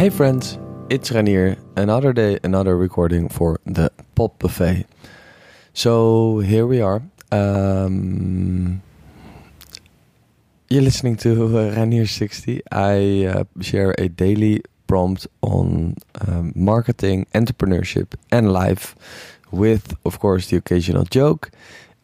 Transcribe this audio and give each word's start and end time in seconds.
Hey 0.00 0.08
friends, 0.08 0.58
it's 0.88 1.10
Ranier. 1.10 1.58
Another 1.76 2.14
day, 2.14 2.38
another 2.42 2.74
recording 2.74 3.28
for 3.28 3.60
the 3.66 3.92
Pod 4.14 4.38
Buffet. 4.38 4.86
So 5.74 6.38
here 6.38 6.66
we 6.66 6.80
are. 6.80 7.02
Um, 7.30 8.80
you're 10.70 10.80
listening 10.80 11.16
to 11.16 11.44
uh, 11.58 11.74
Ranier 11.74 12.06
60. 12.06 12.62
I 12.72 13.26
uh, 13.26 13.44
share 13.60 13.94
a 13.98 14.08
daily 14.08 14.62
prompt 14.86 15.26
on 15.42 15.96
um, 16.26 16.54
marketing, 16.56 17.26
entrepreneurship, 17.34 18.14
and 18.32 18.54
life, 18.54 18.96
with, 19.50 19.94
of 20.06 20.18
course, 20.18 20.46
the 20.46 20.56
occasional 20.56 21.04
joke, 21.04 21.50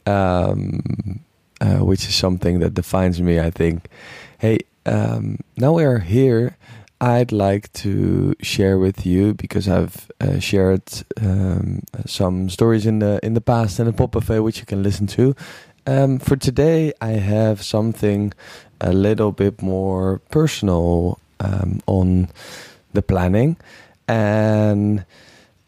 um, 0.04 1.20
uh, 1.62 1.78
which 1.78 2.06
is 2.06 2.14
something 2.14 2.58
that 2.58 2.74
defines 2.74 3.22
me, 3.22 3.40
I 3.40 3.48
think. 3.48 3.88
Hey, 4.36 4.58
um, 4.84 5.38
now 5.56 5.72
we 5.72 5.84
are 5.84 6.00
here 6.00 6.58
I'd 7.00 7.30
like 7.30 7.72
to 7.74 8.34
share 8.40 8.78
with 8.78 9.04
you 9.04 9.34
because 9.34 9.68
I've 9.68 10.10
uh, 10.20 10.38
shared 10.38 10.82
um, 11.20 11.82
some 12.06 12.48
stories 12.48 12.86
in 12.86 13.00
the 13.00 13.20
in 13.22 13.34
the 13.34 13.40
past 13.40 13.78
and 13.78 13.88
a 13.88 13.92
Pod 13.92 14.12
Buffet 14.12 14.40
which 14.40 14.60
you 14.60 14.66
can 14.66 14.82
listen 14.82 15.06
to. 15.08 15.36
Um, 15.86 16.18
for 16.18 16.36
today, 16.36 16.92
I 17.00 17.10
have 17.10 17.62
something 17.62 18.32
a 18.80 18.92
little 18.92 19.30
bit 19.30 19.62
more 19.62 20.20
personal 20.30 21.20
um, 21.38 21.80
on 21.86 22.28
the 22.94 23.02
planning, 23.02 23.56
and 24.08 25.04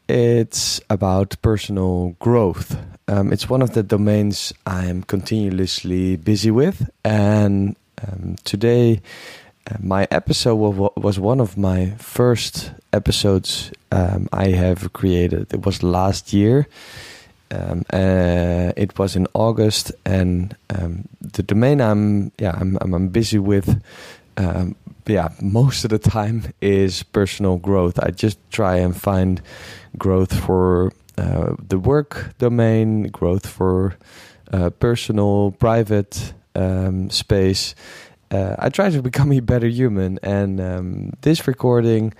it's 0.09 0.81
about 0.89 1.37
personal 1.43 2.17
growth. 2.21 2.77
Um, 3.06 3.33
it's 3.33 3.51
one 3.51 3.62
of 3.62 3.75
the 3.75 3.83
domains 3.83 4.53
I'm 4.67 5.03
continuously 5.03 6.17
busy 6.17 6.51
with, 6.51 6.89
and 7.05 7.77
um, 8.03 8.37
today 8.45 9.03
my 9.80 10.06
episode 10.11 10.56
was 10.97 11.19
one 11.19 11.41
of 11.41 11.56
my 11.56 11.91
first 11.98 12.72
episodes 12.92 13.70
um, 13.91 14.28
I 14.33 14.48
have 14.48 14.92
created. 14.92 15.52
It 15.52 15.64
was 15.66 15.83
last 15.83 16.33
year. 16.33 16.66
Um, 17.50 17.84
uh, 17.92 18.72
it 18.77 18.98
was 18.98 19.16
in 19.16 19.27
August, 19.33 19.92
and 20.05 20.55
um, 20.69 21.08
the 21.20 21.42
domain 21.42 21.80
I'm 21.80 22.30
yeah 22.38 22.55
I'm 22.55 22.77
I'm, 22.80 23.08
busy 23.08 23.38
with. 23.38 23.83
Um, 24.36 24.77
yeah, 25.06 25.28
most 25.41 25.84
of 25.84 25.91
the 25.91 25.98
time 25.98 26.53
is 26.60 27.03
personal 27.03 27.56
growth. 27.56 27.98
I 27.98 28.10
just 28.10 28.38
try 28.50 28.77
and 28.77 28.94
find 28.94 29.41
growth 29.97 30.38
for 30.44 30.92
uh, 31.16 31.55
the 31.66 31.78
work 31.78 32.34
domain, 32.38 33.05
growth 33.08 33.47
for 33.47 33.97
uh, 34.53 34.69
personal, 34.70 35.53
private 35.53 36.34
um, 36.55 37.08
space, 37.08 37.75
uh, 38.31 38.57
I 38.59 38.69
try 38.69 38.91
to 38.91 39.03
become 39.03 39.33
a 39.39 39.41
better 39.41 39.69
human. 39.69 40.19
And 40.23 40.61
um, 40.61 41.12
this 41.22 41.47
recording, 41.47 42.15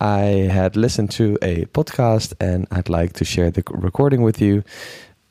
I 0.00 0.48
had 0.50 0.76
listened 0.76 1.10
to 1.12 1.38
a 1.42 1.66
podcast, 1.66 2.34
and 2.40 2.66
I'd 2.70 2.88
like 2.88 3.14
to 3.14 3.24
share 3.24 3.50
the 3.50 3.62
recording 3.70 4.22
with 4.22 4.40
you. 4.40 4.64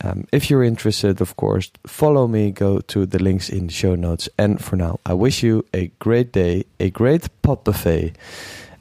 Um, 0.02 0.28
if 0.34 0.50
you're 0.50 0.64
interested, 0.64 1.22
of 1.22 1.38
course, 1.38 1.72
follow 1.88 2.28
me, 2.28 2.52
go 2.52 2.80
to 2.80 3.06
the 3.06 3.20
links 3.20 3.50
in 3.50 3.68
the 3.68 3.74
show 3.74 3.96
notes. 3.96 4.28
And 4.38 4.62
for 4.62 4.76
now, 4.76 5.00
I 5.06 5.14
wish 5.14 5.44
you 5.44 5.66
a 5.74 5.92
great 6.00 6.34
day, 6.34 6.66
a 6.80 6.90
great 6.90 7.30
Pod 7.42 7.64
Buffet, 7.64 8.14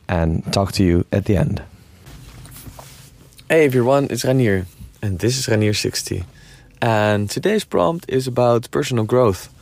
and 0.09 0.53
talk 0.53 0.73
to 0.73 0.85
you 0.85 1.05
at 1.13 1.27
the 1.27 1.37
end. 1.37 1.63
Hey 3.49 3.67
everyone, 3.67 4.09
it's 4.11 4.25
Ranier, 4.25 4.67
and 5.03 5.19
this 5.19 5.39
is 5.39 5.47
Ranier60. 5.47 6.25
And 6.81 7.31
today's 7.31 7.65
prompt 7.65 8.07
is 8.09 8.27
about 8.27 8.71
personal 8.71 9.05
growth. 9.05 9.53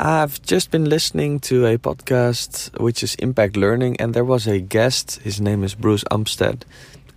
I've 0.00 0.42
just 0.42 0.72
been 0.72 0.86
listening 0.90 1.38
to 1.40 1.66
a 1.66 1.78
podcast 1.78 2.76
which 2.80 3.04
is 3.04 3.14
Impact 3.16 3.56
Learning, 3.56 3.96
and 4.00 4.12
there 4.12 4.24
was 4.24 4.48
a 4.48 4.58
guest. 4.58 5.20
His 5.22 5.40
name 5.40 5.62
is 5.62 5.76
Bruce 5.76 6.02
Umstead. 6.10 6.62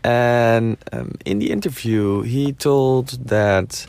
And 0.03 0.77
um, 0.91 1.15
in 1.25 1.39
the 1.39 1.49
interview, 1.49 2.21
he 2.21 2.53
told 2.53 3.09
that 3.29 3.87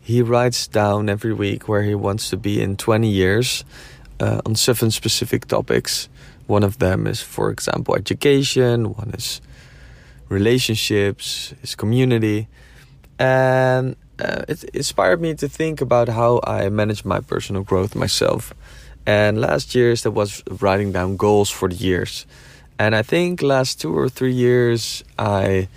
he 0.00 0.22
writes 0.22 0.66
down 0.66 1.08
every 1.08 1.32
week 1.32 1.68
where 1.68 1.84
he 1.84 1.94
wants 1.94 2.28
to 2.30 2.36
be 2.36 2.60
in 2.60 2.76
20 2.76 3.08
years 3.08 3.64
uh, 4.18 4.40
on 4.44 4.56
seven 4.56 4.90
specific 4.90 5.46
topics. 5.46 6.08
One 6.48 6.64
of 6.64 6.80
them 6.80 7.06
is, 7.06 7.22
for 7.22 7.50
example, 7.50 7.94
education, 7.94 8.92
one 8.94 9.12
is 9.16 9.40
relationships, 10.28 11.54
his 11.60 11.76
community. 11.76 12.48
And 13.20 13.94
uh, 14.18 14.44
it 14.48 14.64
inspired 14.74 15.20
me 15.20 15.34
to 15.34 15.48
think 15.48 15.80
about 15.80 16.08
how 16.08 16.40
I 16.44 16.68
manage 16.68 17.04
my 17.04 17.20
personal 17.20 17.62
growth 17.62 17.94
myself. 17.94 18.54
And 19.06 19.40
last 19.40 19.74
year's 19.74 20.02
that 20.02 20.10
was 20.10 20.42
writing 20.60 20.92
down 20.92 21.16
goals 21.16 21.50
for 21.50 21.68
the 21.68 21.76
years. 21.76 22.26
And 22.78 22.94
I 22.94 23.02
think 23.02 23.42
last 23.42 23.80
two 23.80 23.96
or 23.96 24.08
three 24.08 24.32
years 24.32 25.04
I 25.18 25.68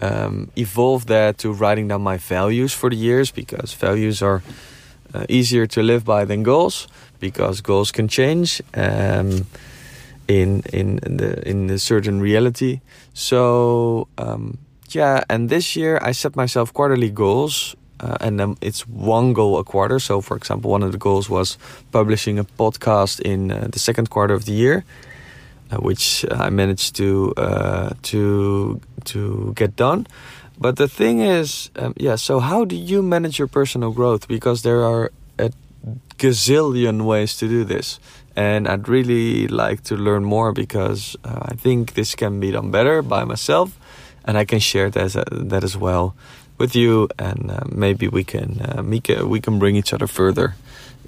um, 0.00 0.50
evolved 0.56 1.08
that 1.08 1.38
to 1.38 1.52
writing 1.52 1.88
down 1.88 2.02
my 2.02 2.16
values 2.16 2.72
for 2.72 2.90
the 2.90 2.96
years 2.96 3.30
because 3.30 3.74
values 3.74 4.22
are 4.22 4.42
uh, 5.12 5.26
easier 5.28 5.66
to 5.66 5.82
live 5.82 6.04
by 6.04 6.24
than 6.24 6.42
goals 6.42 6.88
because 7.20 7.60
goals 7.60 7.92
can 7.92 8.08
change 8.08 8.60
um, 8.74 9.46
in 10.26 10.62
in 10.72 10.96
the 10.96 11.48
in 11.48 11.70
a 11.70 11.78
certain 11.78 12.20
reality. 12.20 12.80
So 13.12 14.08
um, 14.18 14.58
yeah, 14.94 15.24
and 15.28 15.48
this 15.48 15.76
year 15.76 15.98
I 16.02 16.12
set 16.12 16.36
myself 16.36 16.72
quarterly 16.72 17.10
goals. 17.10 17.76
Uh, 18.00 18.16
and 18.20 18.40
then 18.40 18.56
it's 18.60 18.86
one 18.88 19.32
goal 19.32 19.56
a 19.58 19.64
quarter. 19.64 20.00
So, 20.00 20.20
for 20.20 20.36
example, 20.36 20.70
one 20.70 20.82
of 20.82 20.90
the 20.92 20.98
goals 20.98 21.30
was 21.30 21.56
publishing 21.92 22.38
a 22.38 22.44
podcast 22.44 23.20
in 23.20 23.50
uh, 23.52 23.68
the 23.70 23.78
second 23.78 24.10
quarter 24.10 24.34
of 24.34 24.44
the 24.44 24.52
year, 24.52 24.84
uh, 25.70 25.76
which 25.76 26.26
I 26.30 26.50
managed 26.50 26.96
to 26.96 27.32
uh, 27.36 27.90
to 28.10 28.80
to 29.04 29.52
get 29.54 29.76
done. 29.76 30.06
But 30.58 30.76
the 30.76 30.88
thing 30.88 31.20
is, 31.20 31.70
um, 31.76 31.94
yeah. 31.96 32.16
So, 32.16 32.40
how 32.40 32.64
do 32.64 32.74
you 32.76 33.00
manage 33.00 33.38
your 33.38 33.48
personal 33.48 33.92
growth? 33.92 34.26
Because 34.26 34.62
there 34.62 34.82
are 34.82 35.12
a 35.38 35.50
gazillion 36.18 37.04
ways 37.06 37.36
to 37.38 37.48
do 37.48 37.64
this, 37.64 38.00
and 38.34 38.66
I'd 38.66 38.88
really 38.88 39.46
like 39.46 39.84
to 39.84 39.96
learn 39.96 40.24
more 40.24 40.52
because 40.52 41.16
uh, 41.24 41.40
I 41.42 41.54
think 41.54 41.94
this 41.94 42.14
can 42.14 42.40
be 42.40 42.50
done 42.50 42.70
better 42.70 43.02
by 43.02 43.24
myself 43.24 43.78
and 44.24 44.38
I 44.38 44.44
can 44.44 44.58
share 44.58 44.90
that 44.90 45.02
as, 45.02 45.12
that 45.30 45.64
as 45.64 45.76
well 45.76 46.14
with 46.58 46.74
you, 46.76 47.08
and 47.18 47.50
uh, 47.50 47.60
maybe 47.70 48.08
we 48.08 48.24
can 48.24 48.60
uh, 48.60 48.82
we 48.82 49.00
can 49.00 49.28
we 49.28 49.40
can 49.40 49.58
bring 49.58 49.76
each 49.76 49.92
other 49.92 50.06
further 50.06 50.54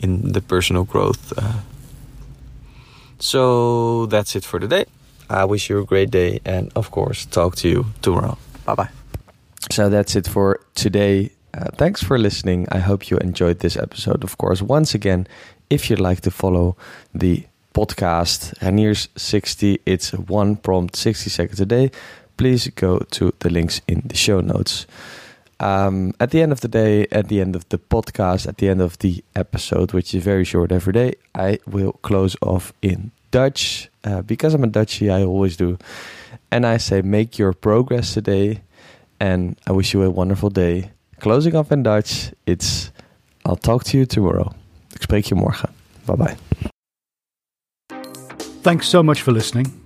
in 0.00 0.32
the 0.32 0.40
personal 0.40 0.84
growth. 0.84 1.32
Uh. 1.36 1.60
So 3.18 4.06
that's 4.06 4.36
it 4.36 4.44
for 4.44 4.58
today. 4.60 4.84
I 5.28 5.44
wish 5.44 5.70
you 5.70 5.78
a 5.80 5.84
great 5.84 6.10
day, 6.10 6.40
and 6.44 6.70
of 6.76 6.90
course, 6.90 7.26
talk 7.26 7.56
to 7.56 7.68
you 7.68 7.86
tomorrow. 8.02 8.38
Bye 8.64 8.74
bye. 8.74 8.90
So 9.70 9.88
that's 9.88 10.14
it 10.14 10.28
for 10.28 10.60
today. 10.74 11.30
Uh, 11.54 11.70
thanks 11.76 12.02
for 12.02 12.18
listening. 12.18 12.66
I 12.70 12.78
hope 12.78 13.10
you 13.10 13.16
enjoyed 13.18 13.60
this 13.60 13.76
episode. 13.76 14.22
Of 14.22 14.36
course, 14.36 14.60
once 14.60 14.94
again, 14.94 15.26
if 15.70 15.88
you'd 15.88 16.00
like 16.00 16.20
to 16.22 16.30
follow 16.30 16.76
the 17.14 17.46
podcast 17.74 18.54
Ranier's 18.60 19.08
60, 19.16 19.80
it's 19.86 20.12
one 20.12 20.56
prompt, 20.56 20.96
60 20.96 21.30
seconds 21.30 21.60
a 21.60 21.66
day 21.66 21.90
please 22.36 22.68
go 22.68 22.98
to 23.10 23.32
the 23.38 23.50
links 23.50 23.80
in 23.86 24.02
the 24.06 24.16
show 24.16 24.40
notes. 24.40 24.86
Um, 25.58 26.12
at 26.20 26.30
the 26.30 26.42
end 26.42 26.52
of 26.52 26.60
the 26.60 26.68
day, 26.68 27.06
at 27.10 27.28
the 27.28 27.40
end 27.40 27.56
of 27.56 27.68
the 27.70 27.78
podcast, 27.78 28.46
at 28.46 28.58
the 28.58 28.68
end 28.68 28.80
of 28.80 28.98
the 28.98 29.24
episode, 29.34 29.92
which 29.92 30.14
is 30.14 30.22
very 30.22 30.44
short 30.44 30.70
every 30.70 30.92
day, 30.92 31.14
I 31.34 31.58
will 31.66 31.92
close 32.02 32.36
off 32.42 32.72
in 32.82 33.10
Dutch. 33.30 33.88
Uh, 34.04 34.22
because 34.22 34.54
I'm 34.54 34.64
a 34.64 34.68
Dutchie, 34.68 35.10
I 35.10 35.24
always 35.24 35.56
do. 35.56 35.78
And 36.50 36.66
I 36.66 36.76
say, 36.76 37.02
make 37.02 37.38
your 37.38 37.52
progress 37.52 38.14
today. 38.14 38.60
And 39.18 39.56
I 39.66 39.72
wish 39.72 39.94
you 39.94 40.02
a 40.02 40.10
wonderful 40.10 40.50
day. 40.50 40.90
Closing 41.20 41.56
off 41.56 41.72
in 41.72 41.82
Dutch, 41.82 42.32
it's 42.44 42.92
I'll 43.46 43.56
talk 43.56 43.84
to 43.84 43.98
you 43.98 44.06
tomorrow. 44.06 44.52
Ik 44.94 45.02
spreek 45.02 45.24
je 45.24 45.34
morgen. 45.34 45.68
Bye 46.04 46.16
bye. 46.16 46.36
Thanks 48.62 48.88
so 48.88 49.02
much 49.02 49.22
for 49.22 49.32
listening. 49.32 49.85